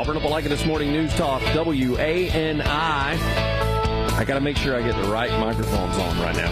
Auburn 0.00 0.16
Opelika 0.16 0.44
This 0.44 0.64
Morning 0.64 0.92
News 0.92 1.14
Talk, 1.14 1.42
WANI. 1.42 2.64
I 2.64 4.24
got 4.26 4.32
to 4.32 4.40
make 4.40 4.56
sure 4.56 4.74
I 4.74 4.80
get 4.80 4.96
the 4.96 5.10
right 5.10 5.30
microphones 5.38 5.94
on 5.98 6.18
right 6.20 6.34
now. 6.34 6.50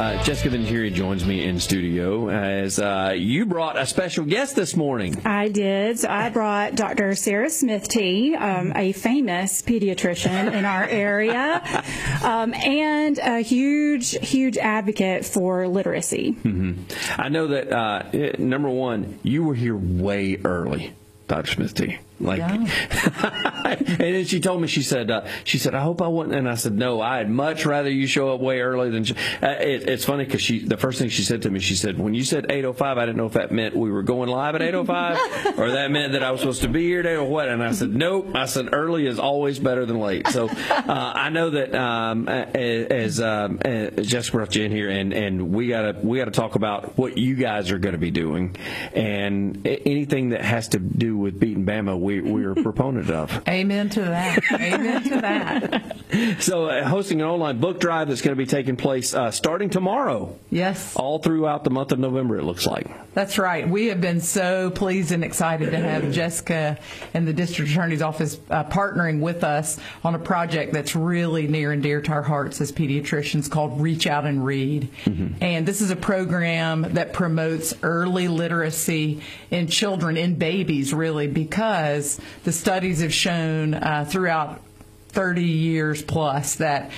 Uh, 0.00 0.22
Jessica 0.22 0.50
Ventiere 0.50 0.88
joins 0.90 1.26
me 1.26 1.42
in 1.42 1.58
studio 1.58 2.28
as 2.28 2.78
uh, 2.78 3.12
you 3.16 3.44
brought 3.44 3.76
a 3.76 3.86
special 3.86 4.24
guest 4.24 4.54
this 4.54 4.76
morning. 4.76 5.20
I 5.24 5.48
did. 5.48 5.98
So 5.98 6.08
I 6.08 6.28
brought 6.28 6.76
Dr. 6.76 7.16
Sarah 7.16 7.50
Smith 7.50 7.88
T, 7.88 8.36
um, 8.36 8.72
a 8.76 8.92
famous 8.92 9.62
pediatrician 9.62 10.52
in 10.52 10.64
our 10.64 10.84
area, 10.84 11.60
um, 12.22 12.54
and 12.54 13.18
a 13.18 13.40
huge, 13.40 14.16
huge 14.16 14.58
advocate 14.58 15.24
for 15.24 15.66
literacy. 15.66 16.36
Mm-hmm. 16.40 17.20
I 17.20 17.30
know 17.30 17.48
that, 17.48 17.72
uh, 17.72 18.36
number 18.38 18.68
one, 18.68 19.18
you 19.24 19.42
were 19.42 19.56
here 19.56 19.74
way 19.76 20.36
early, 20.44 20.94
Dr. 21.26 21.50
Smith 21.50 21.74
T. 21.74 21.98
Like, 22.18 22.38
yeah. 22.38 22.54
and 23.66 23.98
then 23.98 24.24
she 24.24 24.40
told 24.40 24.60
me, 24.60 24.68
she 24.68 24.82
said, 24.82 25.10
uh, 25.10 25.26
she 25.44 25.58
said, 25.58 25.74
I 25.74 25.82
hope 25.82 26.00
I 26.00 26.08
wouldn't. 26.08 26.34
And 26.34 26.48
I 26.48 26.54
said, 26.54 26.72
no, 26.72 27.00
I'd 27.00 27.28
much 27.28 27.66
rather 27.66 27.90
you 27.90 28.06
show 28.06 28.34
up 28.34 28.40
way 28.40 28.60
early 28.60 28.90
than. 28.90 29.04
She, 29.04 29.14
uh, 29.42 29.48
it, 29.48 29.88
it's 29.88 30.04
funny 30.04 30.24
because 30.24 30.40
she, 30.40 30.60
the 30.60 30.76
first 30.76 30.98
thing 30.98 31.08
she 31.08 31.22
said 31.22 31.42
to 31.42 31.50
me, 31.50 31.60
she 31.60 31.74
said, 31.74 31.98
when 31.98 32.14
you 32.14 32.24
said 32.24 32.46
8:05, 32.48 32.98
I 32.98 33.06
didn't 33.06 33.16
know 33.16 33.26
if 33.26 33.34
that 33.34 33.52
meant 33.52 33.76
we 33.76 33.90
were 33.90 34.02
going 34.02 34.30
live 34.30 34.54
at 34.54 34.60
8:05 34.60 35.58
or 35.58 35.72
that 35.72 35.90
meant 35.90 36.12
that 36.12 36.22
I 36.22 36.30
was 36.30 36.40
supposed 36.40 36.62
to 36.62 36.68
be 36.68 36.84
here 36.84 37.02
today 37.02 37.14
or 37.14 37.24
what. 37.24 37.48
And 37.48 37.62
I 37.62 37.72
said, 37.72 37.94
nope. 37.94 38.34
I 38.34 38.46
said, 38.46 38.70
early 38.72 39.06
is 39.06 39.18
always 39.18 39.58
better 39.58 39.84
than 39.84 39.98
late. 39.98 40.26
So 40.28 40.48
uh, 40.48 40.52
I 41.16 41.28
know 41.30 41.50
that 41.50 41.74
um, 41.74 42.28
as, 42.28 43.20
um, 43.20 43.58
Jessica 43.62 44.36
brought 44.36 44.54
you 44.54 44.64
in 44.64 44.70
here, 44.70 44.88
and 44.88 45.12
and 45.12 45.52
we 45.52 45.68
gotta 45.68 45.98
we 46.02 46.18
gotta 46.18 46.30
talk 46.30 46.54
about 46.54 46.96
what 46.96 47.18
you 47.18 47.34
guys 47.34 47.70
are 47.70 47.78
going 47.78 47.94
to 47.94 47.98
be 47.98 48.10
doing, 48.10 48.56
and 48.94 49.66
anything 49.66 50.30
that 50.30 50.42
has 50.42 50.68
to 50.68 50.78
do 50.78 51.16
with 51.16 51.38
beating 51.38 51.64
Bama 51.64 51.98
we, 52.06 52.20
we're 52.20 52.52
a 52.52 52.62
proponent 52.62 53.10
of. 53.10 53.42
Amen 53.48 53.90
to 53.90 54.00
that. 54.00 54.40
Amen 54.52 55.02
to 55.02 55.20
that. 55.20 55.96
So, 56.40 56.66
uh, 56.66 56.88
hosting 56.88 57.20
an 57.20 57.26
online 57.26 57.58
book 57.58 57.80
drive 57.80 58.08
that's 58.08 58.22
going 58.22 58.36
to 58.36 58.38
be 58.38 58.46
taking 58.46 58.76
place 58.76 59.12
uh, 59.12 59.32
starting 59.32 59.70
tomorrow. 59.70 60.38
Yes. 60.50 60.94
All 60.94 61.18
throughout 61.18 61.64
the 61.64 61.70
month 61.70 61.90
of 61.90 61.98
November, 61.98 62.38
it 62.38 62.44
looks 62.44 62.64
like. 62.64 62.86
That's 63.16 63.38
right. 63.38 63.68
We 63.68 63.86
have 63.86 64.00
been 64.00 64.20
so 64.20 64.70
pleased 64.70 65.10
and 65.10 65.24
excited 65.24 65.70
to 65.70 65.78
have 65.78 66.12
Jessica 66.12 66.78
and 67.14 67.26
the 67.26 67.32
district 67.32 67.70
attorney's 67.70 68.02
office 68.02 68.38
uh, 68.50 68.64
partnering 68.64 69.20
with 69.20 69.42
us 69.42 69.80
on 70.04 70.14
a 70.14 70.18
project 70.18 70.72
that's 70.72 70.94
really 70.94 71.48
near 71.48 71.72
and 71.72 71.82
dear 71.82 72.02
to 72.02 72.12
our 72.12 72.22
hearts 72.22 72.60
as 72.60 72.70
pediatricians 72.70 73.50
called 73.50 73.80
Reach 73.80 74.06
Out 74.06 74.26
and 74.26 74.44
Read. 74.44 74.90
Mm-hmm. 75.06 75.42
And 75.42 75.66
this 75.66 75.80
is 75.80 75.90
a 75.90 75.96
program 75.96 76.82
that 76.92 77.14
promotes 77.14 77.74
early 77.82 78.28
literacy 78.28 79.22
in 79.50 79.66
children, 79.66 80.18
in 80.18 80.34
babies, 80.34 80.92
really, 80.92 81.26
because 81.26 81.95
the 82.44 82.52
studies 82.52 83.00
have 83.00 83.12
shown 83.12 83.74
uh, 83.74 84.04
throughout 84.08 84.60
30 85.08 85.42
years 85.42 86.02
plus 86.02 86.56
that 86.56 86.90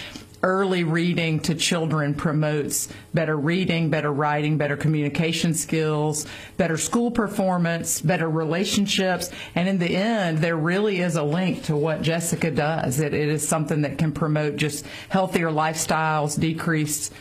early 0.43 0.85
reading 0.85 1.41
to 1.41 1.55
children 1.55 2.15
promotes 2.15 2.89
better 3.13 3.37
reading, 3.37 3.91
better 3.91 4.13
writing, 4.13 4.57
better 4.57 4.77
communication 4.77 5.53
skills, 5.53 6.27
better 6.57 6.77
school 6.77 7.11
performance, 7.11 8.01
better 8.01 8.29
relationships. 8.29 9.31
And 9.55 9.69
in 9.69 9.79
the 9.79 9.97
end, 9.97 10.39
there 10.39 10.57
really 10.57 11.01
is 11.01 11.17
a 11.17 11.23
link 11.23 11.65
to 11.65 11.77
what 11.77 12.03
Jessica 12.03 12.51
does. 12.51 13.01
it, 13.01 13.15
it 13.15 13.29
is 13.29 13.47
something 13.47 13.83
that 13.83 13.99
can 13.99 14.13
promote 14.13 14.57
just 14.57 14.87
healthier 15.09 15.51
lifestyles, 15.51 16.39
decreased 16.39 17.13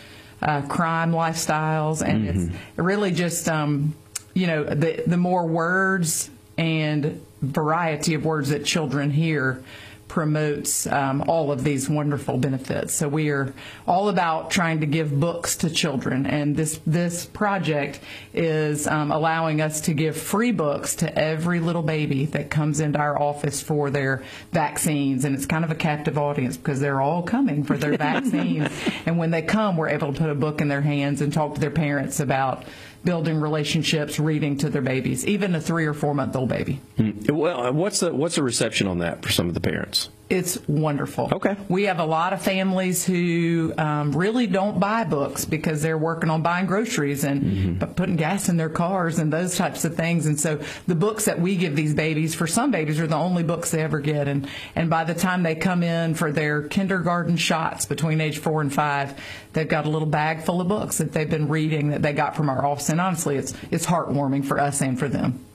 uh, 0.42 0.61
crime 0.64 1.11
lifestyles, 1.11 2.08
and 2.08 2.28
mm-hmm. 2.28 2.50
it's 2.50 2.59
really 2.78 3.11
just, 3.11 3.50
um, 3.50 3.95
you 4.36 4.45
know, 4.45 4.64
the, 4.64 5.03
the 5.08 5.17
more 5.17 5.48
words 5.48 6.30
and 6.59 7.20
variety 7.41 8.13
of 8.13 8.25
words 8.25 8.49
that 8.49 8.66
children 8.66 9.11
hear 9.11 9.63
promotes 10.07 10.88
um, 10.88 11.23
all 11.27 11.52
of 11.52 11.63
these 11.63 11.89
wonderful 11.89 12.38
benefits. 12.38 12.93
So 12.93 13.07
we 13.07 13.30
are 13.30 13.53
all 13.85 14.09
about 14.09 14.49
trying 14.49 14.80
to 14.80 14.85
give 14.85 15.19
books 15.19 15.58
to 15.58 15.70
children, 15.70 16.25
and 16.25 16.55
this 16.55 16.80
this 16.86 17.25
project 17.25 17.99
is 18.33 18.87
um, 18.87 19.11
allowing 19.11 19.61
us 19.61 19.81
to 19.81 19.93
give 19.93 20.17
free 20.17 20.52
books 20.52 20.95
to 20.98 21.17
every 21.17 21.59
little 21.59 21.81
baby 21.81 22.25
that 22.27 22.49
comes 22.49 22.80
into 22.80 22.99
our 22.99 23.21
office 23.21 23.61
for 23.61 23.89
their 23.89 24.23
vaccines. 24.52 25.25
And 25.25 25.36
it's 25.36 25.45
kind 25.45 25.64
of 25.64 25.71
a 25.71 25.75
captive 25.75 26.17
audience 26.17 26.58
because 26.58 26.80
they're 26.80 27.02
all 27.02 27.23
coming 27.23 27.64
for 27.64 27.77
their 27.77 27.98
vaccines, 27.98 28.69
and 29.05 29.17
when 29.17 29.31
they 29.31 29.42
come, 29.42 29.77
we're 29.77 29.89
able 29.89 30.14
to 30.14 30.19
put 30.19 30.30
a 30.30 30.36
book 30.36 30.61
in 30.61 30.67
their 30.67 30.81
hands 30.81 31.21
and 31.21 31.33
talk 31.33 31.55
to 31.55 31.61
their 31.61 31.71
parents 31.71 32.19
about 32.19 32.64
building 33.07 33.39
relationships, 33.39 34.19
reading 34.19 34.57
to 34.57 34.69
their 34.69 34.81
babies, 34.81 35.25
even 35.25 35.55
a 35.55 35.61
three 35.61 35.85
or 35.85 35.93
four 35.93 36.13
month 36.13 36.35
old 36.35 36.49
baby. 36.49 36.81
Mm. 36.97 37.31
Well, 37.31 37.71
what's 37.71 38.01
the 38.01 38.13
what's 38.13 38.35
the 38.35 38.43
reception 38.43 38.85
on 38.85 38.99
that 38.99 39.23
for 39.23 39.31
some 39.31 39.47
of 39.47 39.53
the 39.53 39.61
parents? 39.61 40.09
It's 40.30 40.60
wonderful. 40.67 41.30
Okay. 41.32 41.55
We 41.70 41.83
have 41.83 41.99
a 41.99 42.05
lot 42.05 42.33
of 42.33 42.42
families 42.42 43.05
who 43.05 43.73
um, 43.77 44.11
really 44.11 44.45
don't 44.45 44.77
buy 44.77 45.05
books 45.05 45.45
because 45.45 45.82
they're 45.82 45.98
working 45.98 46.30
on 46.30 46.42
buying 46.42 46.65
groceries 46.65 47.23
and 47.23 47.42
mm-hmm. 47.42 47.93
putting 47.93 48.17
gas 48.17 48.49
in 48.49 48.58
their 48.58 48.70
cars 48.70 49.20
and 49.20 49.32
those 49.32 49.55
types 49.55 49.86
of 49.86 49.95
things. 49.95 50.26
And 50.26 50.37
so 50.37 50.60
the 50.86 50.95
books 50.95 51.26
that 51.26 51.39
we 51.39 51.55
give 51.55 51.77
these 51.77 51.93
babies, 51.93 52.36
for 52.36 52.45
some 52.45 52.71
babies, 52.71 52.99
are 52.99 53.08
the 53.08 53.16
only 53.16 53.43
books 53.43 53.71
they 53.71 53.82
ever 53.82 54.02
get. 54.02 54.27
And, 54.27 54.49
and 54.76 54.89
by 54.89 55.05
the 55.05 55.14
time 55.14 55.43
they 55.43 55.55
come 55.55 55.82
in 55.82 56.14
for 56.14 56.33
their 56.33 56.64
kindergarten 56.64 57.37
shots 57.37 57.86
between 57.86 58.20
age 58.20 58.39
four 58.39 58.60
and 58.60 58.73
five, 58.73 59.17
they've 59.54 59.67
got 59.67 59.86
a 59.86 59.89
little 59.89 60.10
bag 60.10 60.43
full 60.43 60.60
of 60.60 60.67
books 60.67 60.98
that 60.98 61.14
they've 61.14 61.30
been 61.30 61.48
reading 61.48 61.89
that 61.92 62.02
they 62.02 62.11
got 62.11 62.36
from 62.36 62.49
our 62.49 62.66
office. 62.66 62.89
And 62.89 62.99
honestly, 62.99 63.37
it's, 63.37 63.54
it's 63.71 63.86
heartwarming 63.86 64.43
for 64.43 64.60
us 64.60 64.82
and 64.82 64.99
for 64.99 65.08
them. 65.08 65.46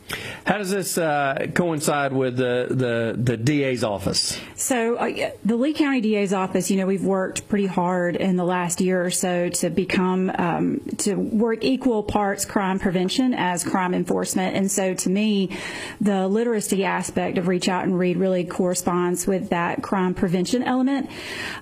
How 0.45 0.59
does 0.59 0.71
this 0.71 0.99
uh, 0.99 1.47
coincide 1.55 2.13
with 2.13 2.37
the, 2.37 2.67
the, 2.69 3.15
the 3.17 3.37
DA's 3.37 3.85
office? 3.85 4.39
So, 4.57 4.97
uh, 4.97 5.31
the 5.45 5.57
Lee 5.57 5.73
County 5.73 6.01
DA's 6.01 6.33
office, 6.33 6.71
you 6.71 6.77
know, 6.77 6.87
we've 6.87 7.05
worked 7.05 7.49
pretty 7.49 7.67
hard 7.67 8.17
in 8.17 8.37
the 8.37 8.45
last 8.45 8.81
year 8.81 9.05
or 9.05 9.11
so 9.11 9.49
to 9.49 9.71
become, 9.71 10.31
um, 10.37 10.81
to 10.99 11.15
work 11.15 11.63
equal 11.63 12.03
parts 12.03 12.45
crime 12.45 12.81
prevention 12.81 13.35
as 13.35 13.63
crime 13.63 13.95
enforcement. 13.95 14.57
And 14.57 14.71
so, 14.71 14.95
to 14.95 15.11
me, 15.11 15.57
the 16.01 16.27
literacy 16.27 16.85
aspect 16.85 17.39
of 17.39 17.47
Reach 17.47 17.69
Out 17.69 17.85
and 17.85 17.97
Read 17.97 18.17
really 18.17 18.45
corresponds 18.45 19.27
with 19.27 19.51
that 19.51 19.83
crime 19.83 20.15
prevention 20.15 20.65
element. 20.65 21.09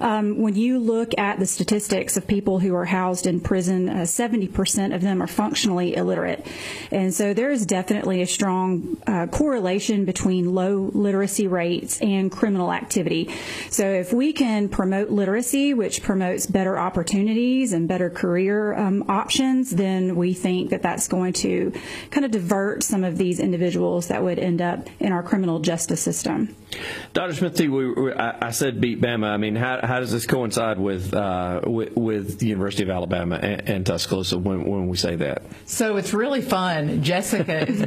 Um, 0.01 0.39
when 0.39 0.57
you 0.57 0.79
look 0.79 1.17
at 1.19 1.39
the 1.39 1.47
statistics 1.47 2.17
of 2.17 2.27
people 2.27 2.59
who 2.59 2.75
are 2.75 2.87
housed 2.87 3.27
in 3.27 3.41
prison, 3.41 3.89
uh, 3.91 3.93
70% 4.03 4.95
of 4.95 5.03
them 5.03 5.23
are 5.23 5.27
functionally 5.27 5.95
illiterate. 5.95 6.47
And 6.91 7.13
so, 7.13 7.35
there 7.35 7.51
is 7.51 7.67
definitely 7.67 8.23
a 8.23 8.27
strong 8.33 8.97
uh, 9.07 9.27
correlation 9.27 10.05
between 10.05 10.55
low 10.55 10.91
literacy 10.93 11.47
rates 11.47 12.01
and 12.01 12.31
criminal 12.31 12.73
activity. 12.73 13.31
So 13.71 13.85
if 13.85 14.13
we 14.13 14.33
can 14.33 14.69
promote 14.69 15.11
literacy, 15.11 15.75
which 15.75 16.03
promotes 16.03 16.47
better 16.47 16.79
opportunities 16.79 17.73
and 17.73 17.89
better 17.89 18.11
career 18.11 18.75
um, 18.75 19.05
options, 19.09 19.71
then 19.71 20.17
we 20.17 20.35
think 20.35 20.71
that 20.71 20.83
that's 20.83 21.09
going 21.09 21.33
to 21.35 21.73
kind 22.11 22.25
of 22.25 22.31
divert 22.31 22.83
some 22.83 23.05
of 23.05 23.19
these 23.19 23.41
individuals 23.41 24.09
that 24.09 24.23
would 24.23 24.39
end 24.39 24.63
up 24.63 24.89
in 24.99 25.13
our 25.13 25.23
criminal 25.23 25.59
justice 25.59 26.01
system. 26.01 26.57
Dr. 27.13 27.35
Smith, 27.35 27.59
we, 27.61 27.69
we, 27.69 28.13
I, 28.13 28.47
I, 28.49 28.51
said 28.53 28.81
beat 28.81 29.01
Bama. 29.01 29.27
I 29.27 29.37
mean, 29.37 29.57
how, 29.57 29.81
how 29.83 29.99
does 29.99 30.13
this 30.13 30.27
coincide 30.27 30.79
with, 30.79 31.13
uh, 31.13 31.63
with, 31.67 31.97
with 31.97 32.39
the 32.39 32.47
University 32.47 32.85
of 32.85 32.91
Alabama 32.91 33.37
and, 33.37 33.69
and 33.69 33.87
Tuscaloosa 33.87 34.39
when, 34.39 34.65
when 34.65 34.87
we 34.89 34.97
say 34.97 35.17
that? 35.17 35.43
So 35.67 35.97
it's 35.97 36.15
really 36.15 36.43
fun. 36.43 37.03
Jessica 37.03 37.69
is 37.69 37.83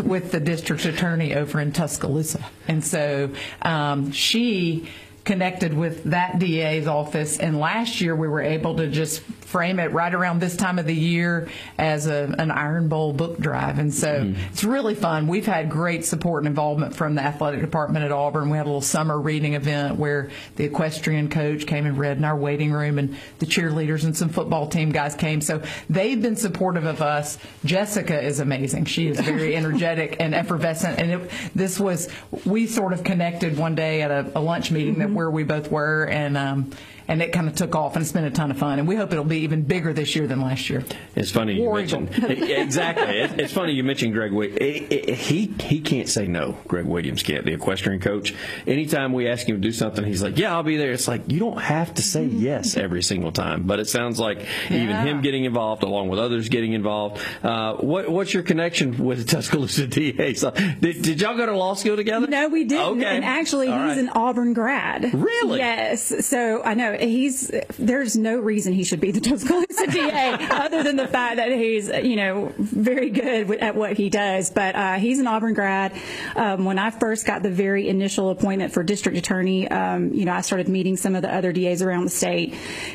with 0.00 0.32
the 0.32 0.40
district 0.40 0.84
attorney 0.84 1.34
over 1.34 1.60
in 1.60 1.72
Tuscaloosa, 1.72 2.44
and 2.66 2.84
so 2.84 3.30
um, 3.62 4.12
she 4.12 4.88
connected 5.28 5.74
with 5.74 6.04
that 6.04 6.38
DA's 6.38 6.86
office. 6.86 7.38
And 7.38 7.60
last 7.60 8.00
year 8.00 8.16
we 8.16 8.28
were 8.28 8.40
able 8.40 8.76
to 8.76 8.88
just 8.88 9.22
frame 9.48 9.80
it 9.80 9.90
right 9.92 10.12
around 10.12 10.40
this 10.40 10.54
time 10.54 10.78
of 10.78 10.84
the 10.84 10.94
year 10.94 11.48
as 11.78 12.06
a, 12.06 12.34
an 12.38 12.50
Iron 12.50 12.88
Bowl 12.88 13.14
book 13.14 13.38
drive. 13.38 13.78
And 13.78 13.92
so 13.94 14.20
mm-hmm. 14.20 14.38
it's 14.52 14.62
really 14.62 14.94
fun. 14.94 15.26
We've 15.26 15.46
had 15.46 15.70
great 15.70 16.04
support 16.04 16.42
and 16.42 16.48
involvement 16.48 16.94
from 16.94 17.14
the 17.14 17.22
athletic 17.22 17.62
department 17.62 18.04
at 18.04 18.12
Auburn. 18.12 18.50
We 18.50 18.58
had 18.58 18.66
a 18.66 18.68
little 18.68 18.82
summer 18.82 19.18
reading 19.18 19.54
event 19.54 19.96
where 19.96 20.28
the 20.56 20.64
equestrian 20.64 21.30
coach 21.30 21.66
came 21.66 21.86
and 21.86 21.96
read 21.96 22.18
in 22.18 22.26
our 22.26 22.36
waiting 22.36 22.72
room 22.72 22.98
and 22.98 23.16
the 23.38 23.46
cheerleaders 23.46 24.04
and 24.04 24.14
some 24.14 24.28
football 24.28 24.68
team 24.68 24.92
guys 24.92 25.14
came. 25.14 25.40
So 25.40 25.62
they've 25.88 26.20
been 26.20 26.36
supportive 26.36 26.84
of 26.84 27.00
us. 27.00 27.38
Jessica 27.64 28.22
is 28.22 28.40
amazing. 28.40 28.84
She 28.84 29.08
is 29.08 29.18
very 29.18 29.56
energetic 29.56 30.16
and 30.20 30.34
effervescent. 30.34 30.98
And 30.98 31.22
it, 31.22 31.30
this 31.54 31.80
was, 31.80 32.10
we 32.44 32.66
sort 32.66 32.92
of 32.92 33.02
connected 33.02 33.56
one 33.56 33.74
day 33.74 34.02
at 34.02 34.10
a, 34.10 34.30
a 34.38 34.40
lunch 34.40 34.70
meeting 34.70 34.96
mm-hmm. 34.96 35.02
that 35.04 35.10
where 35.12 35.30
we 35.30 35.42
both 35.42 35.70
were. 35.70 36.04
And, 36.04 36.36
um, 36.36 36.70
and 37.08 37.20
it 37.22 37.32
kind 37.32 37.48
of 37.48 37.54
took 37.56 37.74
off, 37.74 37.94
and 37.96 38.02
it's 38.02 38.12
been 38.12 38.24
a 38.24 38.30
ton 38.30 38.50
of 38.50 38.58
fun. 38.58 38.78
And 38.78 38.86
we 38.86 38.94
hope 38.96 39.10
it'll 39.12 39.24
be 39.24 39.38
even 39.38 39.62
bigger 39.62 39.92
this 39.92 40.14
year 40.14 40.26
than 40.26 40.40
last 40.40 40.68
year. 40.70 40.84
It's 41.16 41.30
funny 41.30 41.54
you 41.54 41.62
War 41.62 41.76
mentioned 41.76 42.10
Eagle. 42.16 42.30
exactly. 42.50 43.18
It- 43.20 43.40
It's 43.40 43.52
funny 43.52 43.72
you 43.72 43.82
mentioned 43.82 44.12
Greg. 44.12 44.30
Wi- 44.30 44.54
it- 44.56 44.92
it- 44.92 45.14
He 45.16 45.46
he 45.60 45.80
can't 45.80 46.08
say 46.08 46.26
no. 46.26 46.56
Greg 46.68 46.84
Williams 46.84 47.22
can't. 47.22 47.44
The 47.44 47.52
equestrian 47.54 48.00
coach. 48.00 48.34
Anytime 48.66 49.12
we 49.12 49.28
ask 49.28 49.48
him 49.48 49.56
to 49.56 49.60
do 49.60 49.72
something, 49.72 50.04
he's 50.04 50.22
like, 50.22 50.38
"Yeah, 50.38 50.54
I'll 50.54 50.62
be 50.62 50.76
there." 50.76 50.92
It's 50.92 51.08
like 51.08 51.22
you 51.32 51.38
don't 51.38 51.60
have 51.60 51.94
to 51.94 52.02
say 52.02 52.24
yes 52.24 52.76
every 52.76 53.02
single 53.02 53.32
time. 53.32 53.62
But 53.64 53.80
it 53.80 53.88
sounds 53.88 54.20
like 54.20 54.44
even 54.70 54.94
him 55.06 55.20
getting 55.22 55.44
involved, 55.44 55.82
along 55.82 56.08
with 56.08 56.18
others 56.20 56.48
getting 56.48 56.72
involved. 56.74 57.20
Uh, 57.42 57.74
what 57.76 58.08
what's 58.10 58.34
your 58.34 58.42
connection 58.42 58.98
with 59.04 59.26
Tuscaloosa 59.28 59.86
DA? 59.96 60.34
So, 60.34 60.50
did, 60.50 61.02
did 61.02 61.20
y'all 61.20 61.36
go 61.36 61.46
to 61.46 61.56
law 61.56 61.74
school 61.74 61.96
together? 61.96 62.26
No, 62.26 62.48
we 62.48 62.64
didn't. 62.64 62.98
Okay. 62.98 63.04
And 63.16 63.24
actually, 63.24 63.68
All 63.68 63.78
he's 63.88 63.96
right. 63.96 63.98
an 63.98 64.08
Auburn 64.10 64.52
grad. 64.52 65.14
Really? 65.14 65.58
Yes. 65.58 66.26
So 66.26 66.62
I 66.62 66.74
know 66.74 66.92
he's. 67.00 67.50
There's 67.78 68.16
no 68.16 68.38
reason 68.38 68.72
he 68.72 68.84
should 68.84 69.00
be 69.00 69.10
the 69.10 69.20
Tuscaloosa 69.20 69.86
DA 69.90 70.36
other 70.50 70.82
than 70.82 70.96
the 70.96 71.06
fact 71.06 71.36
that 71.36 71.52
he's, 71.52 71.88
you 71.88 72.16
know, 72.16 72.52
very 72.58 73.10
good 73.10 73.50
at 73.58 73.74
what 73.74 73.96
he 73.96 74.08
does. 74.10 74.50
But 74.50 74.74
uh, 74.74 74.94
he's 74.94 75.18
an 75.18 75.26
Auburn 75.26 75.54
grad. 75.54 75.92
Um, 76.36 76.64
when 76.64 76.78
I 76.78 76.90
first 76.90 77.26
got 77.26 77.42
the 77.42 77.50
very 77.50 77.88
initial 77.88 78.30
appointment 78.30 78.72
for 78.72 78.82
district 78.82 79.18
attorney, 79.18 79.68
um, 79.68 80.12
you 80.12 80.24
know, 80.24 80.32
I 80.32 80.40
started 80.40 80.68
meeting 80.68 80.96
some 80.96 81.14
of 81.14 81.22
the 81.22 81.34
other 81.34 81.52
DAs 81.52 81.82
around 81.82 82.04
the 82.04 82.10
state, 82.10 82.54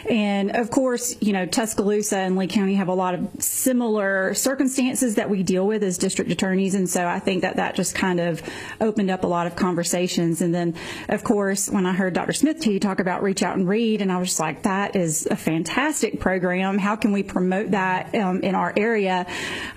and 0.10 0.56
of 0.56 0.70
course, 0.70 1.16
you 1.22 1.34
know, 1.34 1.46
Tuscaloosa 1.46 2.18
and 2.18 2.38
Lee 2.38 2.48
County 2.48 2.76
have 2.76 2.88
a 2.88 2.94
lot 2.94 3.14
of 3.16 3.28
similar 3.40 4.34
circumstances 4.34 5.16
that 5.16 5.30
we 5.30 5.44
deal 5.44 5.66
with 5.66 5.84
as 5.84 5.98
district 5.98 6.32
attorneys, 6.32 6.76
and 6.76 6.90
so 6.90 7.08
I 7.08 7.20
think 7.20 7.42
that 7.42 7.58
that 7.58 7.76
just 7.76 7.96
kind 7.96 8.20
of 8.20 8.42
opened 8.82 9.10
up 9.10 9.24
a 9.24 9.28
lot 9.28 9.48
of 9.48 9.56
conversations. 9.56 10.42
And 10.42 10.54
then, 10.54 10.76
of 11.10 11.24
course, 11.24 11.70
when 11.70 11.86
I 11.86 11.94
heard 11.94 12.14
Dr. 12.14 12.34
Smith 12.34 12.60
T 12.60 12.80
talk 12.80 13.00
about 13.00 13.24
Reach 13.24 13.44
Out 13.44 13.58
and 13.58 13.68
Read, 13.68 13.93
and 14.02 14.12
I 14.12 14.18
was 14.18 14.30
just 14.30 14.40
like, 14.40 14.64
that 14.64 14.96
is 14.96 15.26
a 15.26 15.36
fantastic 15.36 16.20
program. 16.20 16.78
How 16.78 16.96
can 16.96 17.12
we 17.12 17.24
promote 17.24 17.72
that 17.72 18.14
um, 18.16 18.42
in 18.42 18.56
our 18.56 18.74
area? 18.76 19.26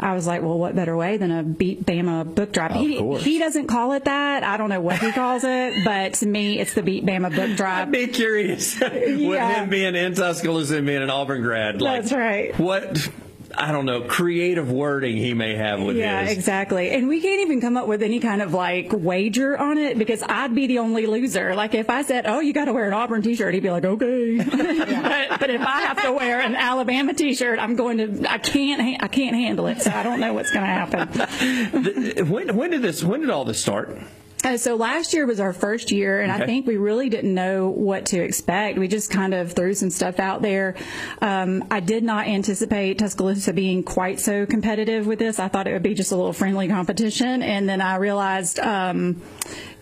I 0.00 0.14
was 0.14 0.26
like, 0.26 0.42
well, 0.42 0.58
what 0.58 0.74
better 0.74 0.96
way 0.96 1.16
than 1.16 1.30
a 1.30 1.42
Beat 1.42 1.84
Bama 1.86 2.34
book 2.34 2.52
drive? 2.52 2.72
he, 2.72 3.16
he 3.18 3.38
doesn't 3.38 3.66
call 3.66 3.92
it 3.92 4.04
that. 4.04 4.42
I 4.44 4.56
don't 4.56 4.68
know 4.68 4.80
what 4.80 4.98
he 4.98 5.12
calls 5.12 5.44
it, 5.44 5.84
but 5.84 6.14
to 6.14 6.26
me, 6.26 6.58
it's 6.58 6.74
the 6.74 6.82
Beat 6.82 7.04
Bama 7.04 7.34
book 7.34 7.56
drive. 7.56 7.88
I'd 7.88 7.92
be 7.92 8.06
curious 8.08 8.78
with 8.80 9.18
Yeah. 9.20 9.62
him 9.64 9.70
being 9.70 9.94
in 9.94 10.14
Tuscaloosa 10.14 10.78
and 10.78 10.86
being 10.86 11.02
an 11.02 11.10
Auburn 11.10 11.42
grad. 11.42 11.80
Like, 11.82 12.02
That's 12.02 12.12
right. 12.12 12.58
What 12.58 13.10
I 13.58 13.72
don't 13.72 13.86
know, 13.86 14.02
creative 14.02 14.70
wording 14.70 15.16
he 15.16 15.32
may 15.34 15.54
have 15.56 15.80
with 15.80 15.96
Yeah, 15.96 16.22
his. 16.24 16.36
exactly. 16.36 16.90
And 16.90 17.08
we 17.08 17.20
can't 17.20 17.40
even 17.40 17.60
come 17.60 17.76
up 17.76 17.86
with 17.88 18.02
any 18.02 18.20
kind 18.20 18.42
of 18.42 18.52
like 18.52 18.92
wager 18.92 19.56
on 19.58 19.78
it 19.78 19.96
because 19.98 20.22
I'd 20.22 20.54
be 20.54 20.66
the 20.66 20.78
only 20.80 21.06
loser. 21.06 21.54
Like 21.54 21.74
if 21.74 21.88
I 21.88 22.02
said, 22.02 22.26
"Oh, 22.26 22.40
you 22.40 22.52
got 22.52 22.66
to 22.66 22.72
wear 22.72 22.86
an 22.86 22.92
Auburn 22.92 23.22
T-shirt," 23.22 23.54
he'd 23.54 23.62
be 23.62 23.70
like, 23.70 23.84
"Okay." 23.84 24.36
but, 24.44 25.40
but 25.40 25.50
if 25.50 25.60
I 25.62 25.80
have 25.82 26.02
to 26.02 26.12
wear 26.12 26.40
an 26.40 26.54
Alabama 26.54 27.14
T-shirt, 27.14 27.58
I'm 27.58 27.76
going 27.76 27.98
to. 27.98 28.30
I 28.30 28.38
can't. 28.38 29.02
I 29.02 29.08
can't 29.08 29.34
handle 29.36 29.66
it. 29.68 29.80
So 29.82 29.90
I 29.90 30.02
don't 30.02 30.20
know 30.20 30.34
what's 30.34 30.50
going 30.50 30.64
to 30.64 30.72
happen. 30.72 32.26
When, 32.28 32.56
when 32.56 32.70
did 32.70 32.82
this? 32.82 33.02
When 33.04 33.20
did 33.20 33.30
all 33.30 33.44
this 33.44 33.60
start? 33.60 33.96
Uh, 34.46 34.56
so 34.56 34.76
last 34.76 35.12
year 35.12 35.26
was 35.26 35.40
our 35.40 35.52
first 35.52 35.90
year, 35.90 36.20
and 36.20 36.30
Okay. 36.30 36.44
I 36.44 36.46
think 36.46 36.68
we 36.68 36.76
really 36.76 37.08
didn't 37.08 37.34
know 37.34 37.68
what 37.68 38.06
to 38.06 38.20
expect. 38.20 38.78
We 38.78 38.86
just 38.86 39.10
kind 39.10 39.34
of 39.34 39.52
threw 39.54 39.74
some 39.74 39.90
stuff 39.90 40.20
out 40.20 40.40
there. 40.40 40.76
Um, 41.20 41.64
I 41.68 41.80
did 41.80 42.04
not 42.04 42.28
anticipate 42.28 42.96
Tuscaloosa 42.96 43.52
being 43.52 43.82
quite 43.82 44.20
so 44.20 44.46
competitive 44.46 45.04
with 45.08 45.18
this. 45.18 45.40
I 45.40 45.48
thought 45.48 45.66
it 45.66 45.72
would 45.72 45.82
be 45.82 45.94
just 45.94 46.12
a 46.12 46.16
little 46.16 46.32
friendly 46.32 46.68
competition, 46.68 47.42
and 47.42 47.68
then 47.68 47.80
I 47.80 47.96
realized, 47.96 48.60
um, 48.60 49.20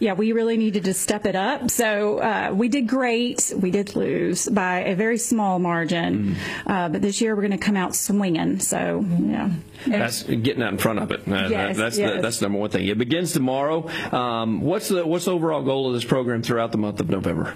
yeah, 0.05 0.13
we 0.13 0.33
really 0.33 0.59
needed 0.59 0.85
to 0.85 0.93
step 0.93 1.25
it 1.25 1.35
up. 1.35 1.71
So 1.71 2.19
uh, 2.19 2.51
we 2.53 2.69
did 2.69 2.87
great. 2.87 3.55
We 3.57 3.71
did 3.71 3.97
lose 3.97 4.47
by 4.47 4.81
a 4.81 4.95
very 4.95 5.17
small 5.17 5.59
margin, 5.59 6.37
uh, 6.67 6.91
but 6.91 7.01
this 7.01 7.23
year 7.23 7.35
we're 7.35 7.41
going 7.41 7.59
to 7.59 7.65
come 7.65 7.77
out 7.77 7.95
swinging. 7.95 8.61
So 8.61 9.03
yeah. 9.19 9.51
That's 9.87 10.23
getting 10.23 10.63
out 10.63 10.73
in 10.73 10.79
front 10.79 10.99
of 10.99 11.11
it. 11.11 11.27
Uh, 11.27 11.49
Yes, 11.55 11.77
that's 11.79 11.97
yes. 11.99 12.17
The, 12.17 12.21
that's 12.23 12.39
the 12.39 12.45
number 12.47 12.59
one 12.59 12.71
thing. 12.71 12.87
It 12.87 12.99
begins 12.99 13.33
tomorrow. 13.33 13.89
Um, 14.13 14.61
what's 14.61 14.89
the 14.89 15.07
what's 15.07 15.25
the 15.25 15.33
overall 15.33 15.63
goal 15.63 15.89
of 15.89 15.95
this 15.95 16.05
program 16.05 16.43
throughout 16.43 16.71
the 16.73 16.79
month 16.79 17.01
of 17.01 17.09
November? 17.09 17.55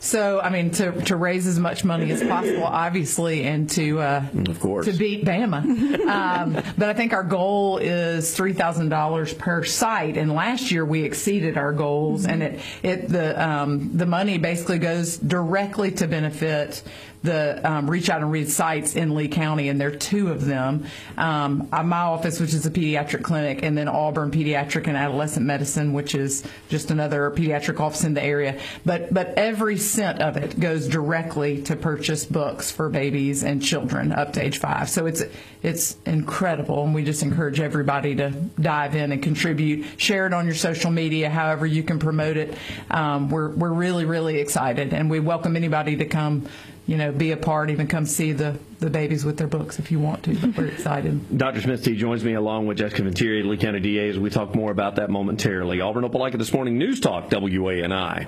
So, 0.00 0.40
I 0.40 0.50
mean, 0.50 0.70
to, 0.72 0.92
to 1.06 1.16
raise 1.16 1.46
as 1.46 1.58
much 1.58 1.84
money 1.84 2.10
as 2.10 2.22
possible, 2.22 2.64
obviously, 2.64 3.44
and 3.44 3.68
to 3.70 4.00
uh, 4.00 4.24
Of 4.48 4.60
course. 4.60 4.86
to 4.86 4.92
beat 4.92 5.24
Bama. 5.24 5.62
um, 6.06 6.52
but 6.76 6.88
I 6.88 6.94
think 6.94 7.12
our 7.12 7.22
goal 7.22 7.78
is 7.78 8.34
three 8.34 8.52
thousand 8.52 8.88
dollars 8.88 9.32
per 9.32 9.64
site, 9.64 10.16
and 10.16 10.32
last 10.32 10.70
year 10.70 10.84
we 10.84 11.02
exceeded 11.04 11.56
our 11.56 11.72
goals, 11.90 12.26
and 12.26 12.42
it 12.42 12.60
it 12.82 13.08
the 13.08 13.40
um, 13.40 13.96
the 13.96 14.06
money 14.06 14.38
basically 14.38 14.78
goes 14.78 15.16
directly 15.16 15.90
to 15.92 16.06
benefit 16.06 16.82
the 17.22 17.60
um, 17.70 17.90
Reach 17.90 18.08
Out 18.08 18.22
and 18.22 18.32
Read 18.32 18.50
sites 18.50 18.96
in 18.96 19.14
Lee 19.14 19.28
County, 19.28 19.68
and 19.68 19.80
there 19.80 19.88
are 19.88 19.96
two 19.96 20.28
of 20.28 20.46
them. 20.46 20.86
Um, 21.18 21.68
my 21.70 22.00
office, 22.00 22.40
which 22.40 22.54
is 22.54 22.64
a 22.64 22.70
pediatric 22.70 23.22
clinic, 23.22 23.62
and 23.62 23.76
then 23.76 23.88
Auburn 23.88 24.30
Pediatric 24.30 24.86
and 24.86 24.96
Adolescent 24.96 25.44
Medicine, 25.44 25.92
which 25.92 26.14
is 26.14 26.44
just 26.68 26.90
another 26.90 27.30
pediatric 27.30 27.78
office 27.78 28.04
in 28.04 28.14
the 28.14 28.22
area. 28.22 28.58
But 28.86 29.12
but 29.12 29.34
every 29.36 29.76
cent 29.76 30.22
of 30.22 30.36
it 30.36 30.58
goes 30.58 30.88
directly 30.88 31.62
to 31.62 31.76
purchase 31.76 32.24
books 32.24 32.70
for 32.70 32.88
babies 32.88 33.42
and 33.42 33.62
children 33.62 34.12
up 34.12 34.32
to 34.34 34.42
age 34.42 34.58
five. 34.58 34.88
So 34.88 35.06
it's 35.06 35.22
it's 35.62 35.96
incredible, 36.06 36.84
and 36.84 36.94
we 36.94 37.04
just 37.04 37.22
encourage 37.22 37.60
everybody 37.60 38.14
to 38.16 38.30
dive 38.58 38.94
in 38.94 39.12
and 39.12 39.22
contribute. 39.22 39.84
Share 39.98 40.26
it 40.26 40.32
on 40.32 40.46
your 40.46 40.54
social 40.54 40.90
media, 40.90 41.28
however 41.28 41.66
you 41.66 41.82
can 41.82 41.98
promote 41.98 42.38
it. 42.38 42.56
Um, 42.90 43.28
we're 43.28 43.50
we're 43.50 43.72
really 43.72 44.06
really 44.06 44.38
excited, 44.38 44.94
and 44.94 45.10
we 45.10 45.20
welcome 45.20 45.54
anybody 45.56 45.96
to 45.96 46.06
come. 46.06 46.46
You 46.86 46.96
know, 46.96 47.12
be 47.12 47.30
a 47.30 47.36
part, 47.36 47.70
even 47.70 47.86
come 47.86 48.06
see 48.06 48.32
the, 48.32 48.58
the 48.80 48.90
babies 48.90 49.24
with 49.24 49.36
their 49.36 49.46
books 49.46 49.78
if 49.78 49.90
you 49.90 49.98
want 49.98 50.22
to. 50.24 50.34
But 50.34 50.56
we're 50.56 50.66
excited. 50.66 51.38
Dr. 51.38 51.60
Smith 51.60 51.84
T 51.84 51.96
joins 51.96 52.24
me 52.24 52.34
along 52.34 52.66
with 52.66 52.78
Jessica 52.78 53.02
Ventiere, 53.02 53.42
Lee 53.44 53.56
County 53.56 53.80
DA, 53.80 54.08
as 54.08 54.18
we 54.18 54.30
talk 54.30 54.54
more 54.54 54.70
about 54.70 54.96
that 54.96 55.10
momentarily. 55.10 55.80
Auburn 55.80 56.04
Opelika 56.04 56.38
this 56.38 56.52
morning, 56.52 56.78
News 56.78 57.00
Talk, 57.00 57.30
WANI. 57.30 58.26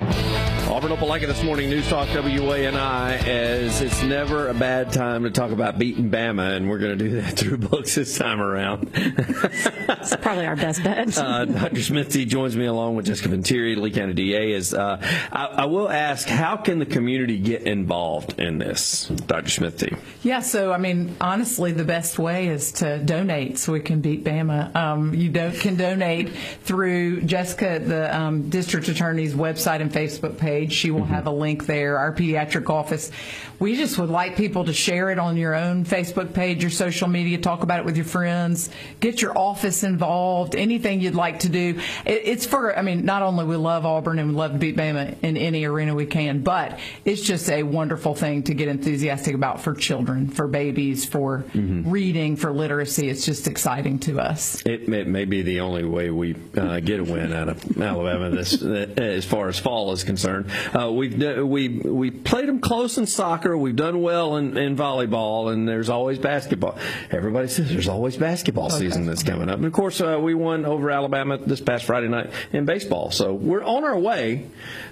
Auburn 0.69 0.91
Opelika 0.91 1.27
this 1.27 1.43
morning, 1.43 1.69
News 1.69 1.87
Talk, 1.89 2.07
WANI, 2.09 3.17
as 3.27 3.81
it's 3.81 4.01
never 4.03 4.47
a 4.47 4.53
bad 4.53 4.91
time 4.93 5.23
to 5.23 5.31
talk 5.31 5.51
about 5.51 5.77
beating 5.77 6.09
Bama, 6.09 6.55
and 6.55 6.69
we're 6.69 6.79
going 6.79 6.97
to 6.97 7.03
do 7.09 7.21
that 7.21 7.33
through 7.37 7.57
books 7.57 7.95
this 7.95 8.17
time 8.17 8.39
around. 8.39 8.89
It's 8.93 10.15
probably 10.17 10.45
our 10.45 10.55
best 10.55 10.83
bet. 10.83 10.93
Uh, 11.23 11.45
Dr. 11.45 11.81
Smith 11.81 12.09
T 12.09 12.25
joins 12.25 12.55
me 12.55 12.65
along 12.65 12.95
with 12.95 13.05
Jessica 13.05 13.29
Ventiere, 13.29 13.75
Lee 13.75 13.91
County 13.91 14.13
DA. 14.13 14.51
Is 14.51 14.73
uh, 14.73 14.97
I, 15.31 15.45
I 15.45 15.65
will 15.65 15.89
ask, 15.89 16.27
how 16.27 16.57
can 16.57 16.79
the 16.79 16.85
community 16.85 17.39
get 17.39 17.63
involved 17.63 18.39
in 18.39 18.57
this, 18.57 19.07
Dr. 19.07 19.49
Smith 19.49 19.77
T? 19.79 19.95
Yeah, 20.21 20.41
so 20.43 20.71
I 20.71 20.77
mean, 20.77 21.15
honestly, 21.19 21.71
the 21.71 21.83
best 21.83 22.19
way 22.19 22.47
is 22.47 22.71
to 22.73 22.99
donate 22.99 23.57
so 23.57 23.73
we 23.73 23.79
can 23.79 24.01
beat 24.01 24.23
Bama. 24.23 24.75
Um, 24.75 25.13
you 25.13 25.29
don't, 25.29 25.55
can 25.55 25.75
donate 25.75 26.29
through 26.63 27.21
Jessica, 27.21 27.79
the 27.79 28.15
um, 28.15 28.49
district 28.49 28.87
attorney's 28.87 29.33
website 29.33 29.81
and 29.81 29.91
Facebook 29.91 30.37
page. 30.37 30.73
She 30.73 30.91
will 30.91 31.05
have 31.05 31.27
a 31.27 31.31
link 31.31 31.65
there. 31.65 31.97
Our 31.97 32.13
pediatric 32.13 32.69
office. 32.69 33.11
We 33.59 33.77
just 33.77 33.97
would 33.97 34.09
like 34.09 34.35
people 34.35 34.65
to 34.65 34.73
share 34.73 35.09
it 35.09 35.19
on 35.19 35.37
your 35.37 35.55
own 35.55 35.85
Facebook 35.85 36.33
page, 36.33 36.61
your 36.61 36.71
social 36.71 37.07
media, 37.07 37.37
talk 37.37 37.63
about 37.63 37.79
it 37.79 37.85
with 37.85 37.95
your 37.95 38.05
friends, 38.05 38.69
get 38.99 39.21
your 39.21 39.37
office 39.37 39.83
involved. 39.83 40.55
Anything 40.55 40.99
you'd 40.99 41.15
like 41.15 41.39
to 41.39 41.49
do. 41.49 41.79
It, 42.05 42.21
it's 42.25 42.45
for. 42.45 42.77
I 42.77 42.81
mean, 42.81 43.05
not 43.05 43.21
only 43.21 43.45
we 43.45 43.55
love 43.55 43.85
Auburn 43.85 44.19
and 44.19 44.29
we 44.29 44.35
love 44.35 44.53
to 44.53 44.57
beat 44.57 44.75
Bama 44.75 45.15
in 45.21 45.37
any 45.37 45.65
arena 45.65 45.95
we 45.95 46.05
can, 46.05 46.41
but 46.41 46.79
it's 47.05 47.21
just 47.21 47.49
a 47.49 47.63
wonderful 47.63 48.15
thing 48.15 48.43
to 48.43 48.53
get 48.53 48.67
enthusiastic 48.67 49.33
about 49.33 49.61
for 49.61 49.73
children, 49.73 50.27
for 50.33 50.47
babies, 50.47 51.05
for 51.05 51.45
reading, 51.53 52.35
for 52.35 52.51
literacy. 52.51 53.09
It's 53.09 53.25
just 53.25 53.47
exciting 53.47 53.99
to 53.99 54.19
us. 54.19 54.61
It 54.65 54.87
may, 54.87 55.03
may 55.03 55.25
be 55.25 55.41
the 55.41 55.59
only 55.61 55.83
way 55.83 56.09
we 56.09 56.35
uh, 56.57 56.79
get 56.79 56.99
a 56.99 57.03
win 57.03 57.33
out 57.33 57.49
of 57.49 57.81
Alabama 57.81 58.29
this, 58.29 58.61
as 58.61 59.25
far 59.25 59.47
as 59.49 59.59
fall 59.59 59.91
is 59.91 60.03
concerned. 60.03 60.49
Uh, 60.77 60.91
we've 60.91 61.17
we 61.45 61.69
we 61.69 62.11
played 62.11 62.47
them 62.47 62.59
close 62.59 62.97
in 62.97 63.05
soccer. 63.05 63.57
We've 63.57 63.75
done 63.75 64.01
well 64.01 64.37
in, 64.37 64.57
in 64.57 64.75
volleyball, 64.75 65.51
and 65.51 65.67
there's 65.67 65.89
always 65.89 66.17
basketball. 66.19 66.77
Everybody 67.11 67.47
says 67.47 67.69
there's 67.69 67.87
always 67.87 68.17
basketball 68.17 68.69
season 68.69 69.05
that's 69.05 69.23
coming 69.23 69.49
up. 69.49 69.57
And 69.57 69.65
of 69.65 69.73
course, 69.73 70.01
uh, 70.01 70.19
we 70.21 70.33
won 70.33 70.65
over 70.65 70.89
Alabama 70.91 71.37
this 71.37 71.61
past 71.61 71.85
Friday 71.85 72.07
night 72.07 72.31
in 72.51 72.65
baseball, 72.65 73.11
so 73.11 73.33
we're 73.33 73.63
on 73.63 73.83
our 73.83 73.97
way. 73.97 74.45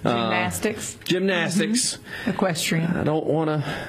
Uh, 0.04 0.12
Gymnastics, 0.12 0.96
gymnastics. 1.04 1.98
equestrian. 2.26 2.96
I 2.96 3.04
don't 3.04 3.26
want 3.26 3.48
to. 3.48 3.88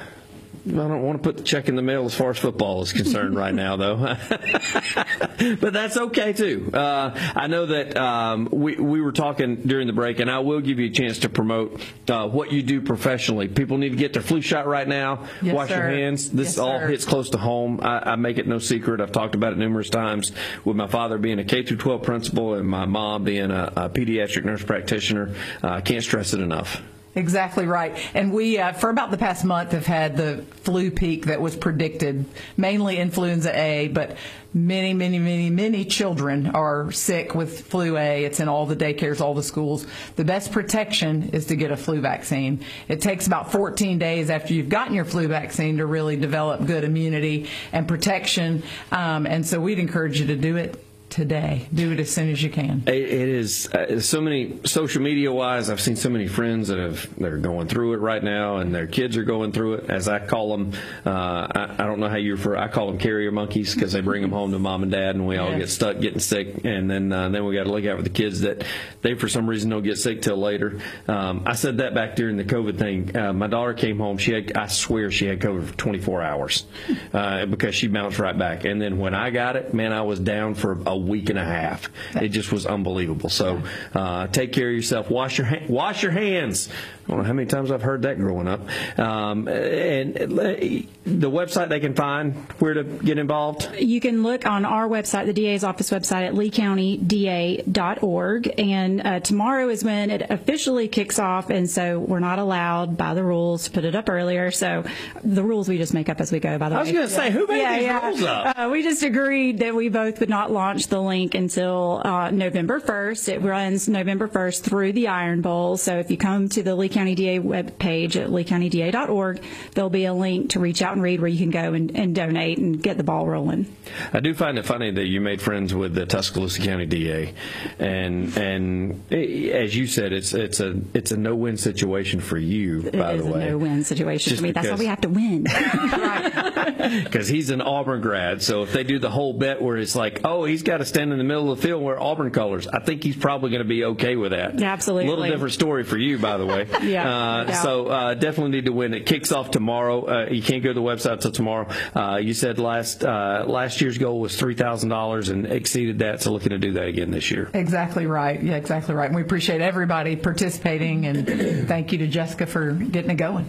I 0.66 0.70
don't 0.72 1.02
want 1.02 1.22
to 1.22 1.22
put 1.22 1.36
the 1.36 1.42
check 1.42 1.68
in 1.68 1.76
the 1.76 1.82
mail 1.82 2.06
as 2.06 2.14
far 2.14 2.30
as 2.30 2.38
football 2.38 2.80
is 2.82 2.92
concerned 2.92 3.36
right 3.36 3.54
now, 3.54 3.76
though. 3.76 3.96
but 5.60 5.72
that's 5.72 5.96
okay 5.96 6.32
too. 6.32 6.70
Uh, 6.72 7.10
I 7.34 7.48
know 7.48 7.66
that 7.66 7.96
um, 7.98 8.48
we 8.50 8.76
we 8.76 9.00
were 9.02 9.12
talking 9.12 9.56
during 9.56 9.86
the 9.86 9.92
break, 9.92 10.20
and 10.20 10.30
I 10.30 10.38
will 10.38 10.60
give 10.60 10.78
you 10.78 10.86
a 10.86 10.90
chance 10.90 11.18
to 11.20 11.28
promote 11.28 11.82
uh, 12.08 12.28
what 12.28 12.50
you 12.50 12.62
do 12.62 12.80
professionally. 12.80 13.48
People 13.48 13.76
need 13.76 13.90
to 13.90 13.96
get 13.96 14.14
their 14.14 14.22
flu 14.22 14.40
shot 14.40 14.66
right 14.66 14.88
now. 14.88 15.26
Yes, 15.42 15.54
Wash 15.54 15.70
your 15.70 15.86
hands. 15.88 16.30
This 16.30 16.48
Yes, 16.56 16.58
all 16.58 16.78
sir. 16.78 16.88
hits 16.88 17.04
close 17.04 17.30
to 17.30 17.38
home. 17.38 17.80
I, 17.82 18.12
I 18.12 18.16
make 18.16 18.38
it 18.38 18.46
no 18.46 18.58
secret. 18.58 19.00
I've 19.00 19.12
talked 19.12 19.34
about 19.34 19.52
it 19.52 19.58
numerous 19.58 19.90
times. 19.90 20.32
With 20.64 20.76
my 20.76 20.86
father 20.86 21.18
being 21.18 21.38
a 21.38 21.44
K 21.44 21.62
through 21.64 21.76
12 21.78 22.02
principal 22.02 22.54
and 22.54 22.66
my 22.66 22.86
mom 22.86 23.24
being 23.24 23.50
a, 23.50 23.72
a 23.76 23.90
pediatric 23.90 24.44
nurse 24.44 24.62
practitioner, 24.64 25.34
uh, 25.62 25.68
I 25.68 25.80
can't 25.82 26.02
stress 26.02 26.32
it 26.32 26.40
enough. 26.40 26.80
Exactly 27.16 27.64
right. 27.64 27.96
And 28.12 28.32
we, 28.32 28.58
uh, 28.58 28.72
for 28.72 28.90
about 28.90 29.12
the 29.12 29.16
past 29.16 29.44
month, 29.44 29.70
have 29.70 29.86
had 29.86 30.16
the 30.16 30.44
flu 30.62 30.90
peak 30.90 31.26
that 31.26 31.40
was 31.40 31.54
predicted, 31.54 32.24
mainly 32.56 32.96
influenza 32.96 33.56
A, 33.56 33.88
but 33.88 34.16
many, 34.52 34.94
many, 34.94 35.20
many, 35.20 35.48
many 35.48 35.84
children 35.84 36.48
are 36.48 36.90
sick 36.90 37.34
with 37.34 37.68
flu 37.68 37.96
A. 37.96 38.24
It's 38.24 38.40
in 38.40 38.48
all 38.48 38.66
the 38.66 38.74
daycares, 38.74 39.20
all 39.20 39.34
the 39.34 39.44
schools. 39.44 39.86
The 40.16 40.24
best 40.24 40.50
protection 40.50 41.30
is 41.32 41.46
to 41.46 41.56
get 41.56 41.70
a 41.70 41.76
flu 41.76 42.00
vaccine. 42.00 42.64
It 42.88 43.00
takes 43.00 43.28
about 43.28 43.52
14 43.52 43.98
days 43.98 44.28
after 44.28 44.52
you've 44.52 44.68
gotten 44.68 44.94
your 44.94 45.04
flu 45.04 45.28
vaccine 45.28 45.76
to 45.78 45.86
really 45.86 46.16
develop 46.16 46.66
good 46.66 46.82
immunity 46.82 47.48
and 47.72 47.86
protection. 47.86 48.64
Um, 48.90 49.26
and 49.26 49.46
so 49.46 49.60
we'd 49.60 49.78
encourage 49.78 50.20
you 50.20 50.26
to 50.26 50.36
do 50.36 50.56
it 50.56 50.84
today. 51.14 51.68
Do 51.72 51.92
it 51.92 52.00
as 52.00 52.10
soon 52.10 52.28
as 52.28 52.42
you 52.42 52.50
can. 52.50 52.82
It, 52.88 52.94
it 52.94 53.28
is 53.28 53.72
uh, 53.72 54.00
so 54.00 54.20
many 54.20 54.58
social 54.64 55.00
media 55.00 55.32
wise. 55.32 55.70
I've 55.70 55.80
seen 55.80 55.94
so 55.94 56.10
many 56.10 56.26
friends 56.26 56.68
that 56.68 56.78
have 56.78 57.08
they're 57.16 57.38
going 57.38 57.68
through 57.68 57.94
it 57.94 57.98
right 57.98 58.22
now, 58.22 58.56
and 58.56 58.74
their 58.74 58.88
kids 58.88 59.16
are 59.16 59.22
going 59.22 59.52
through 59.52 59.74
it. 59.74 59.90
As 59.90 60.08
I 60.08 60.18
call 60.18 60.50
them, 60.50 60.72
uh, 61.06 61.10
I, 61.10 61.74
I, 61.78 61.86
don't 61.86 62.00
know 62.00 62.08
how 62.08 62.16
you 62.16 62.32
refer. 62.32 62.56
I 62.56 62.66
call 62.66 62.88
them 62.88 62.98
carrier 62.98 63.30
monkeys 63.30 63.74
because 63.74 63.92
they 63.92 64.00
bring 64.00 64.22
them 64.22 64.32
home 64.32 64.50
to 64.50 64.58
mom 64.58 64.82
and 64.82 64.90
dad, 64.90 65.14
and 65.14 65.24
we 65.24 65.36
all 65.36 65.56
get 65.56 65.70
stuck 65.70 66.00
getting 66.00 66.18
sick, 66.18 66.64
and 66.64 66.90
then 66.90 67.12
uh, 67.12 67.28
then 67.28 67.44
we 67.44 67.54
got 67.54 67.64
to 67.64 67.70
look 67.70 67.86
out 67.86 67.96
for 67.96 68.02
the 68.02 68.10
kids 68.10 68.40
that 68.40 68.64
they 69.02 69.14
for 69.14 69.28
some 69.28 69.48
reason 69.48 69.70
don't 69.70 69.84
get 69.84 69.98
sick 69.98 70.20
till 70.20 70.36
later. 70.36 70.80
Um, 71.06 71.44
I 71.46 71.54
said 71.54 71.78
that 71.78 71.94
back 71.94 72.16
during 72.16 72.36
the 72.36 72.44
COVID 72.44 72.76
thing. 72.76 73.16
Uh, 73.16 73.32
my 73.32 73.46
daughter 73.46 73.74
came 73.74 73.98
home. 73.98 74.18
She 74.18 74.32
had 74.32 74.56
I 74.56 74.66
swear 74.66 75.12
she 75.12 75.26
had 75.26 75.38
COVID 75.38 75.64
for 75.66 75.76
24 75.76 76.22
hours 76.22 76.66
uh, 77.12 77.46
because 77.46 77.76
she 77.76 77.86
bounced 77.86 78.18
right 78.18 78.36
back, 78.36 78.64
and 78.64 78.82
then 78.82 78.98
when 78.98 79.14
I 79.14 79.30
got 79.30 79.54
it, 79.54 79.72
man, 79.72 79.92
I 79.92 80.02
was 80.02 80.18
down 80.18 80.56
for 80.56 80.72
a 80.86 81.03
week 81.08 81.30
and 81.30 81.38
a 81.38 81.44
half. 81.44 81.88
It 82.14 82.28
just 82.28 82.52
was 82.52 82.66
unbelievable. 82.66 83.30
So 83.30 83.62
uh, 83.94 84.26
take 84.28 84.52
care 84.52 84.68
of 84.68 84.74
yourself. 84.74 85.10
Wash 85.10 85.38
your 85.38 85.46
ha- 85.46 85.64
wash 85.68 86.02
your 86.02 86.12
hands. 86.12 86.68
I 87.04 87.08
don't 87.08 87.18
know 87.18 87.24
how 87.24 87.34
many 87.34 87.46
times 87.46 87.70
I've 87.70 87.82
heard 87.82 88.00
that 88.02 88.18
growing 88.18 88.48
up. 88.48 88.60
Um, 88.98 89.46
and 89.46 90.14
the 90.14 91.30
website 91.30 91.68
they 91.68 91.80
can 91.80 91.94
find 91.94 92.34
where 92.60 92.72
to 92.72 92.82
get 92.82 93.18
involved. 93.18 93.68
You 93.78 94.00
can 94.00 94.22
look 94.22 94.46
on 94.46 94.64
our 94.64 94.88
website, 94.88 95.26
the 95.26 95.34
DA's 95.34 95.64
office 95.64 95.90
website 95.90 96.26
at 96.26 96.32
leecountyda.org. 96.32 98.54
And 98.58 99.06
uh, 99.06 99.20
tomorrow 99.20 99.68
is 99.68 99.84
when 99.84 100.10
it 100.10 100.22
officially 100.30 100.88
kicks 100.88 101.18
off, 101.18 101.50
and 101.50 101.68
so 101.68 101.98
we're 101.98 102.20
not 102.20 102.38
allowed 102.38 102.96
by 102.96 103.12
the 103.12 103.22
rules 103.22 103.64
to 103.64 103.70
put 103.70 103.84
it 103.84 103.94
up 103.94 104.08
earlier. 104.08 104.50
So 104.50 104.84
the 105.22 105.42
rules 105.42 105.68
we 105.68 105.76
just 105.76 105.92
make 105.92 106.08
up 106.08 106.22
as 106.22 106.32
we 106.32 106.40
go. 106.40 106.56
By 106.56 106.70
the 106.70 106.76
way. 106.76 106.78
I 106.78 106.82
was 106.84 106.92
going 106.92 107.06
to 107.06 107.12
say, 107.12 107.30
who 107.30 107.46
made 107.46 107.58
yeah, 107.58 107.76
these 107.76 107.86
yeah. 107.86 108.06
rules 108.06 108.22
up? 108.22 108.58
Uh, 108.58 108.70
we 108.72 108.82
just 108.82 109.02
agreed 109.02 109.58
that 109.58 109.74
we 109.74 109.90
both 109.90 110.20
would 110.20 110.30
not 110.30 110.50
launch 110.50 110.86
the 110.86 111.02
link 111.02 111.34
until 111.34 112.00
uh, 112.02 112.30
November 112.30 112.80
1st. 112.80 113.28
It 113.28 113.42
runs 113.42 113.90
November 113.90 114.26
1st 114.26 114.62
through 114.62 114.94
the 114.94 115.08
Iron 115.08 115.42
Bowl. 115.42 115.76
So 115.76 115.98
if 115.98 116.10
you 116.10 116.16
come 116.16 116.48
to 116.50 116.62
the 116.62 116.74
Lee 116.74 116.93
County 116.94 117.14
DA 117.14 117.40
webpage 117.40 118.16
at 118.16 118.28
leecountyda.org, 118.28 119.42
there'll 119.74 119.90
be 119.90 120.04
a 120.06 120.14
link 120.14 120.50
to 120.50 120.60
reach 120.60 120.82
out 120.82 120.94
and 120.94 121.02
read 121.02 121.20
where 121.20 121.28
you 121.28 121.38
can 121.38 121.50
go 121.50 121.74
and, 121.74 121.96
and 121.96 122.14
donate 122.14 122.58
and 122.58 122.82
get 122.82 122.96
the 122.96 123.04
ball 123.04 123.26
rolling. 123.26 123.74
I 124.12 124.20
do 124.20 124.34
find 124.34 124.58
it 124.58 124.64
funny 124.64 124.90
that 124.90 125.06
you 125.06 125.20
made 125.20 125.42
friends 125.42 125.74
with 125.74 125.94
the 125.94 126.06
Tuscaloosa 126.06 126.62
County 126.62 126.86
DA, 126.86 127.34
and 127.78 128.36
and 128.36 129.12
as 129.12 129.76
you 129.76 129.86
said, 129.86 130.12
it's 130.12 130.32
it's 130.34 130.60
a 130.60 130.80
it's 130.94 131.12
a 131.12 131.16
no 131.16 131.34
win 131.34 131.56
situation 131.56 132.20
for 132.20 132.38
you. 132.38 132.90
By 132.90 133.12
it 133.12 133.16
is 133.16 133.24
the 133.24 133.32
way, 133.32 133.48
a 133.48 133.50
no-win 133.50 133.84
situation 133.84 134.30
Just 134.30 134.40
for 134.40 134.46
me. 134.46 134.52
That's 134.52 134.68
why 134.68 134.76
we 134.76 134.86
have 134.86 135.00
to 135.02 135.08
win. 135.08 135.44
because 137.04 137.28
he's 137.28 137.50
an 137.50 137.60
Auburn 137.60 138.00
grad. 138.00 138.42
So 138.42 138.62
if 138.62 138.72
they 138.72 138.84
do 138.84 138.98
the 138.98 139.10
whole 139.10 139.32
bet 139.32 139.60
where 139.60 139.76
it's 139.76 139.96
like, 139.96 140.20
oh, 140.24 140.44
he's 140.44 140.62
got 140.62 140.78
to 140.78 140.84
stand 140.84 141.12
in 141.12 141.18
the 141.18 141.24
middle 141.24 141.50
of 141.50 141.60
the 141.60 141.66
field 141.66 141.82
wear 141.82 142.00
Auburn 142.00 142.30
colors, 142.30 142.66
I 142.66 142.80
think 142.80 143.02
he's 143.02 143.16
probably 143.16 143.50
going 143.50 143.62
to 143.62 143.68
be 143.68 143.84
okay 143.84 144.16
with 144.16 144.32
that. 144.32 144.60
Absolutely. 144.60 145.06
A 145.06 145.10
little 145.10 145.26
different 145.26 145.54
story 145.54 145.84
for 145.84 145.96
you, 145.96 146.18
by 146.18 146.36
the 146.36 146.46
way. 146.46 146.68
Yeah, 146.84 147.08
Uh, 147.08 147.44
no 147.44 147.52
so 147.54 147.86
uh, 147.86 148.14
definitely 148.14 148.52
need 148.52 148.66
to 148.66 148.72
win. 148.72 148.94
It 148.94 149.06
kicks 149.06 149.32
off 149.32 149.50
tomorrow. 149.50 150.04
Uh, 150.06 150.30
you 150.30 150.42
can't 150.42 150.62
go 150.62 150.70
to 150.70 150.74
the 150.74 150.82
website 150.82 151.20
till 151.20 151.32
tomorrow. 151.32 151.68
Uh, 151.94 152.16
you 152.16 152.34
said 152.34 152.58
last 152.58 153.04
uh, 153.04 153.44
last 153.46 153.80
year's 153.80 153.98
goal 153.98 154.20
was 154.20 154.36
three 154.36 154.54
thousand 154.54 154.88
dollars 154.90 155.28
and 155.28 155.46
exceeded 155.46 156.00
that. 156.00 156.22
So 156.22 156.32
looking 156.32 156.50
to 156.50 156.58
do 156.58 156.72
that 156.74 156.86
again 156.86 157.10
this 157.10 157.30
year. 157.30 157.50
Exactly 157.54 158.06
right. 158.06 158.42
Yeah, 158.42 158.56
exactly 158.56 158.94
right. 158.94 159.06
And 159.06 159.16
we 159.16 159.22
appreciate 159.22 159.60
everybody 159.60 160.16
participating, 160.16 161.06
and 161.06 161.26
thank 161.68 161.92
you 161.92 161.98
to 161.98 162.06
Jessica 162.06 162.46
for 162.46 162.72
getting 162.72 163.10
it 163.10 163.16
going. 163.16 163.48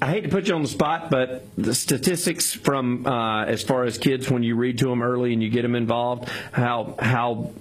I 0.00 0.10
hate 0.10 0.22
to 0.24 0.28
put 0.28 0.46
you 0.46 0.54
on 0.54 0.62
the 0.62 0.68
spot, 0.68 1.10
but 1.10 1.46
the 1.56 1.74
statistics 1.74 2.52
from 2.52 3.06
uh, 3.06 3.44
as 3.46 3.62
far 3.62 3.84
as 3.84 3.96
kids 3.96 4.30
when 4.30 4.42
you 4.42 4.54
read 4.54 4.78
to 4.78 4.88
them 4.88 5.02
early 5.02 5.32
and 5.32 5.42
you 5.42 5.48
get 5.48 5.62
them 5.62 5.74
involved, 5.74 6.28
how 6.52 6.94
how 6.98 7.52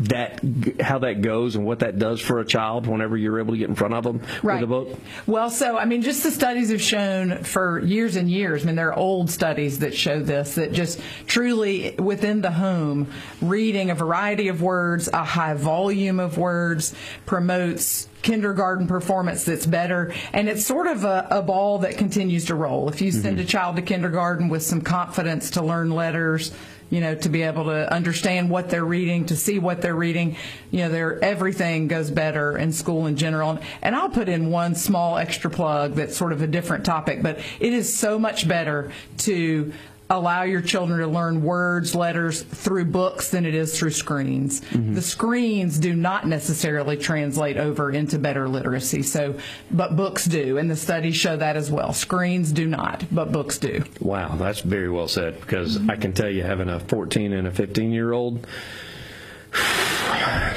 that 0.00 0.40
how 0.80 0.98
that 1.00 1.20
goes 1.20 1.56
and 1.56 1.64
what 1.64 1.80
that 1.80 1.98
does 1.98 2.20
for 2.20 2.40
a 2.40 2.44
child 2.44 2.86
whenever 2.86 3.16
you're 3.16 3.38
able 3.38 3.52
to 3.52 3.58
get 3.58 3.68
in 3.68 3.74
front 3.74 3.94
of 3.94 4.04
them 4.04 4.22
with 4.42 4.62
a 4.62 4.66
book. 4.66 4.98
Well, 5.26 5.50
so 5.50 5.76
I 5.76 5.84
mean, 5.84 6.02
just 6.02 6.22
the 6.22 6.30
studies 6.30 6.70
have 6.70 6.80
shown 6.80 7.44
for 7.44 7.80
years 7.80 8.16
and 8.16 8.30
years. 8.30 8.62
I 8.62 8.66
mean, 8.66 8.76
there 8.76 8.88
are 8.88 8.98
old 8.98 9.30
studies 9.30 9.80
that 9.80 9.94
show 9.94 10.20
this 10.20 10.54
that 10.54 10.72
just 10.72 11.00
truly 11.26 11.94
within 11.96 12.40
the 12.40 12.50
home, 12.50 13.08
reading 13.42 13.90
a 13.90 13.94
variety 13.94 14.48
of 14.48 14.62
words, 14.62 15.08
a 15.12 15.24
high 15.24 15.54
volume 15.54 16.18
of 16.18 16.38
words, 16.38 16.94
promotes 17.26 18.08
kindergarten 18.22 18.86
performance 18.86 19.44
that's 19.44 19.64
better 19.64 20.12
and 20.34 20.46
it's 20.46 20.66
sort 20.66 20.86
of 20.86 21.04
a, 21.04 21.26
a 21.30 21.40
ball 21.40 21.78
that 21.78 21.96
continues 21.96 22.44
to 22.44 22.54
roll 22.54 22.90
if 22.90 23.00
you 23.00 23.10
send 23.10 23.38
mm-hmm. 23.38 23.44
a 23.44 23.48
child 23.48 23.76
to 23.76 23.80
kindergarten 23.82 24.50
with 24.50 24.62
some 24.62 24.82
confidence 24.82 25.52
to 25.52 25.62
learn 25.62 25.90
letters 25.90 26.52
you 26.90 27.00
know, 27.00 27.14
to 27.14 27.28
be 27.28 27.42
able 27.42 27.64
to 27.64 27.92
understand 27.92 28.50
what 28.50 28.68
they're 28.68 28.84
reading, 28.84 29.26
to 29.26 29.36
see 29.36 29.58
what 29.58 29.80
they're 29.80 29.94
reading. 29.94 30.36
You 30.70 30.80
know, 30.80 30.88
their 30.90 31.24
everything 31.24 31.88
goes 31.88 32.10
better 32.10 32.58
in 32.58 32.72
school 32.72 33.06
in 33.06 33.16
general. 33.16 33.58
And 33.80 33.94
I'll 33.94 34.10
put 34.10 34.28
in 34.28 34.50
one 34.50 34.74
small 34.74 35.16
extra 35.16 35.50
plug 35.50 35.94
that's 35.94 36.16
sort 36.16 36.32
of 36.32 36.42
a 36.42 36.46
different 36.46 36.84
topic, 36.84 37.22
but 37.22 37.38
it 37.60 37.72
is 37.72 37.94
so 37.96 38.18
much 38.18 38.46
better 38.46 38.92
to 39.18 39.72
allow 40.10 40.42
your 40.42 40.60
children 40.60 40.98
to 41.00 41.06
learn 41.06 41.42
words, 41.42 41.94
letters 41.94 42.42
through 42.42 42.86
books 42.86 43.30
than 43.30 43.46
it 43.46 43.54
is 43.54 43.78
through 43.78 43.92
screens. 43.92 44.60
Mm-hmm. 44.60 44.94
The 44.94 45.02
screens 45.02 45.78
do 45.78 45.94
not 45.94 46.26
necessarily 46.26 46.96
translate 46.96 47.56
over 47.56 47.90
into 47.90 48.18
better 48.18 48.48
literacy. 48.48 49.02
So, 49.02 49.38
but 49.70 49.96
books 49.96 50.24
do, 50.24 50.58
and 50.58 50.70
the 50.70 50.76
studies 50.76 51.16
show 51.16 51.36
that 51.36 51.56
as 51.56 51.70
well. 51.70 51.92
Screens 51.92 52.50
do 52.52 52.66
not, 52.66 53.04
but 53.10 53.32
books 53.32 53.58
do. 53.58 53.84
Wow, 54.00 54.34
that's 54.36 54.60
very 54.60 54.90
well 54.90 55.08
said 55.08 55.40
because 55.40 55.78
mm-hmm. 55.78 55.90
I 55.90 55.96
can 55.96 56.12
tell 56.12 56.28
you 56.28 56.42
having 56.42 56.68
a 56.68 56.80
14 56.80 57.32
and 57.32 57.46
a 57.46 57.50
15 57.52 57.92
year 57.92 58.12
old 58.12 58.46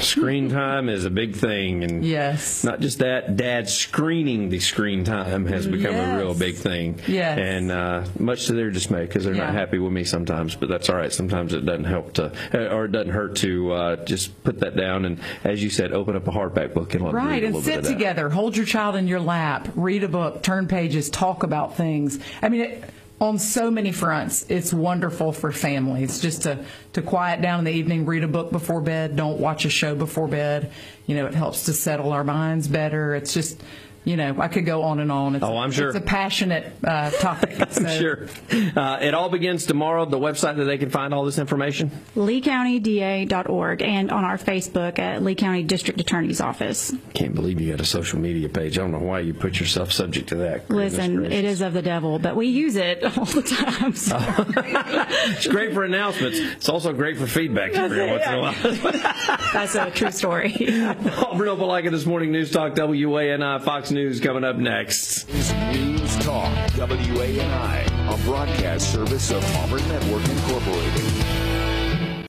screen 0.00 0.48
time 0.50 0.88
is 0.88 1.04
a 1.04 1.10
big 1.10 1.34
thing 1.36 1.84
and 1.84 2.04
Yes. 2.04 2.64
not 2.64 2.80
just 2.80 2.98
that 2.98 3.36
dad 3.36 3.68
screening 3.68 4.48
the 4.48 4.58
screen 4.60 5.04
time 5.04 5.46
has 5.46 5.66
become 5.66 5.94
a 5.94 6.18
real 6.18 6.34
big 6.34 6.56
thing 6.56 7.00
Yes. 7.06 7.38
and 7.38 7.70
uh, 7.72 8.04
much 8.18 8.46
to 8.46 8.52
their 8.54 8.70
dismay 8.70 9.06
because 9.06 9.24
they're 9.24 9.34
not 9.34 9.54
happy 9.54 9.78
with 9.78 9.92
me 9.92 10.04
sometimes 10.04 10.54
but 10.54 10.68
that's 10.68 10.88
all 10.90 10.96
right 10.96 11.12
sometimes 11.12 11.52
it 11.54 11.64
doesn't 11.64 11.84
help 11.84 12.12
to 12.14 12.32
or 12.72 12.84
it 12.86 12.92
doesn't 12.92 13.12
hurt 13.12 13.36
to 13.36 13.72
uh, 13.72 14.04
just 14.04 14.42
put 14.44 14.60
that 14.60 14.76
down 14.76 15.04
and 15.04 15.20
as 15.44 15.62
you 15.62 15.70
said 15.70 15.92
open 15.92 16.16
up 16.16 16.26
a 16.28 16.30
hardback 16.32 16.74
book 16.74 16.94
and 16.94 17.04
Right, 17.12 17.44
and 17.44 17.62
sit 17.62 17.84
together. 17.84 18.28
Hold 18.30 18.56
your 18.56 18.66
child 18.66 18.96
in 18.96 19.06
your 19.06 19.20
lap. 19.20 19.68
Read 19.76 20.02
a 20.04 20.08
book. 20.08 20.42
Turn 20.42 20.66
pages. 20.66 21.10
Talk 21.10 21.42
about 21.42 21.76
things. 21.76 22.18
I 22.42 22.48
mean, 22.48 22.62
it, 22.62 22.84
on 23.20 23.38
so 23.38 23.70
many 23.70 23.92
fronts, 23.92 24.44
it's 24.48 24.72
wonderful 24.72 25.32
for 25.32 25.52
families 25.52 26.20
just 26.20 26.42
to 26.42 26.64
to 26.94 27.02
quiet 27.02 27.40
down 27.40 27.60
in 27.60 27.64
the 27.64 27.72
evening, 27.72 28.06
read 28.06 28.24
a 28.24 28.28
book 28.28 28.50
before 28.50 28.80
bed. 28.80 29.16
Don't 29.16 29.38
watch 29.38 29.64
a 29.64 29.70
show 29.70 29.94
before 29.94 30.28
bed. 30.28 30.72
You 31.06 31.16
know, 31.16 31.26
it 31.26 31.34
helps 31.34 31.64
to 31.66 31.72
settle 31.72 32.12
our 32.12 32.24
minds 32.24 32.68
better. 32.68 33.14
It's 33.14 33.34
just. 33.34 33.62
You 34.06 34.16
know, 34.18 34.36
I 34.38 34.48
could 34.48 34.66
go 34.66 34.82
on 34.82 35.00
and 35.00 35.10
on. 35.10 35.34
It's, 35.36 35.42
Oh, 35.44 35.56
I'm 35.56 35.70
sure. 35.72 35.88
It's 35.88 35.96
a 35.96 36.00
passionate 36.02 36.72
uh, 36.84 37.10
topic. 37.10 37.56
so- 37.70 37.88
Sure. 37.88 38.28
Uh, 38.76 38.98
it 39.00 39.14
all 39.14 39.30
begins 39.30 39.64
tomorrow. 39.66 40.04
The 40.04 40.18
website 40.18 40.56
that 40.56 40.64
they 40.64 40.76
can 40.78 40.90
find 40.90 41.14
all 41.14 41.24
this 41.24 41.38
information. 41.38 41.90
LeeCountyDA.org 42.14 43.82
and 43.82 44.10
on 44.10 44.24
our 44.24 44.36
Facebook 44.36 44.98
at 44.98 45.22
Lee 45.22 45.34
County 45.34 45.62
District 45.62 46.00
Attorney's 46.00 46.40
Office. 46.40 46.92
Can't 47.14 47.34
believe 47.34 47.60
you 47.60 47.70
got 47.70 47.80
a 47.80 47.84
social 47.86 48.18
media 48.18 48.48
page. 48.48 48.78
I 48.78 48.82
don't 48.82 48.92
know 48.92 48.98
why 48.98 49.20
you 49.20 49.32
put 49.34 49.58
yourself 49.60 49.92
subject 49.92 50.28
to 50.30 50.34
that. 50.36 50.68
Listen, 50.70 51.24
it 51.32 51.44
is 51.44 51.60
of 51.60 51.72
the 51.72 51.82
devil, 51.82 52.18
but 52.18 52.36
we 52.36 52.48
use 52.48 52.76
it 52.76 53.02
all 53.18 53.24
the 53.24 53.42
time. 53.42 53.94
so- 53.94 54.18
It's 55.36 55.46
great 55.46 55.72
for 55.72 55.84
announcements. 55.84 56.38
It's 56.38 56.68
also 56.68 56.92
great 56.92 57.16
for 57.18 57.26
feedback 57.26 57.72
every 57.74 58.06
once 58.10 58.26
in 58.26 58.34
a 58.34 58.40
while. 58.40 58.54
That's 59.52 59.74
a 59.74 59.90
true 59.90 60.10
story. 60.10 60.52
Auburn 60.54 61.48
Opelika 61.48 61.90
this 61.90 62.06
morning, 62.06 62.32
News 62.32 62.50
Talk 62.50 62.74
WANI, 62.74 63.60
Fox 63.64 63.90
News 63.94 64.18
coming 64.18 64.42
up 64.42 64.56
next. 64.56 65.28
News 65.28 66.16
Talk, 66.16 66.52
WANI, 66.76 67.86
a 68.12 68.18
broadcast 68.24 68.92
service 68.92 69.30
of 69.30 69.44
Auburn 69.58 69.86
Network 69.86 70.28
Incorporated. 70.28 71.23